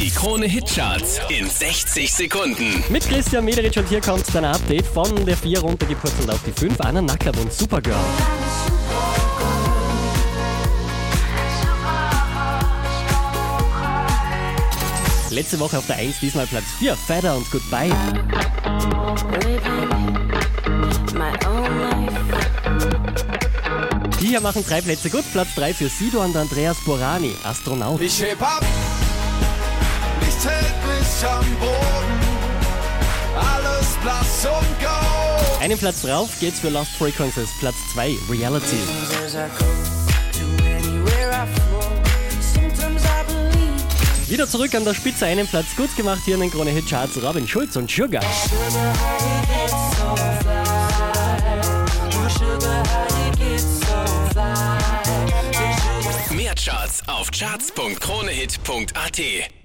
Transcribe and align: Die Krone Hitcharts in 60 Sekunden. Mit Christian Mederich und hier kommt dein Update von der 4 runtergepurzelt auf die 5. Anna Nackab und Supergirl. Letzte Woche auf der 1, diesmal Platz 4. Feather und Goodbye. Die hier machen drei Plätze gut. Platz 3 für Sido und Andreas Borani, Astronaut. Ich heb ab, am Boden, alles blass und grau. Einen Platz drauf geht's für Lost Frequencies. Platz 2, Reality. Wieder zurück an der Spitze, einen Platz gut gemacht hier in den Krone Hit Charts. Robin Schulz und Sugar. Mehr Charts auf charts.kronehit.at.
Die 0.00 0.08
Krone 0.08 0.46
Hitcharts 0.46 1.20
in 1.28 1.46
60 1.46 2.10
Sekunden. 2.10 2.82
Mit 2.88 3.06
Christian 3.06 3.44
Mederich 3.44 3.78
und 3.78 3.86
hier 3.86 4.00
kommt 4.00 4.24
dein 4.32 4.46
Update 4.46 4.86
von 4.86 5.26
der 5.26 5.36
4 5.36 5.60
runtergepurzelt 5.60 6.30
auf 6.30 6.40
die 6.46 6.52
5. 6.52 6.80
Anna 6.80 7.02
Nackab 7.02 7.38
und 7.38 7.52
Supergirl. 7.52 7.94
Letzte 15.28 15.60
Woche 15.60 15.76
auf 15.76 15.86
der 15.86 15.96
1, 15.96 16.18
diesmal 16.20 16.46
Platz 16.46 16.64
4. 16.78 16.96
Feather 16.96 17.36
und 17.36 17.50
Goodbye. 17.50 17.92
Die 24.18 24.26
hier 24.28 24.40
machen 24.40 24.64
drei 24.66 24.80
Plätze 24.80 25.10
gut. 25.10 25.24
Platz 25.32 25.54
3 25.56 25.74
für 25.74 25.90
Sido 25.90 26.24
und 26.24 26.34
Andreas 26.34 26.78
Borani, 26.86 27.34
Astronaut. 27.44 28.00
Ich 28.00 28.22
heb 28.22 28.40
ab, 28.40 28.64
am 31.24 31.44
Boden, 31.58 32.20
alles 33.36 33.96
blass 34.02 34.46
und 34.46 34.80
grau. 34.80 35.60
Einen 35.60 35.78
Platz 35.78 36.02
drauf 36.02 36.30
geht's 36.40 36.58
für 36.60 36.70
Lost 36.70 36.92
Frequencies. 36.92 37.50
Platz 37.60 37.76
2, 37.92 38.16
Reality. 38.30 38.78
Wieder 44.28 44.48
zurück 44.48 44.74
an 44.74 44.84
der 44.84 44.94
Spitze, 44.94 45.26
einen 45.26 45.46
Platz 45.46 45.76
gut 45.76 45.94
gemacht 45.96 46.22
hier 46.24 46.36
in 46.36 46.40
den 46.40 46.50
Krone 46.50 46.70
Hit 46.70 46.88
Charts. 46.88 47.22
Robin 47.22 47.46
Schulz 47.46 47.76
und 47.76 47.90
Sugar. 47.90 48.22
Mehr 56.30 56.54
Charts 56.54 57.02
auf 57.06 57.30
charts.kronehit.at. 57.32 59.59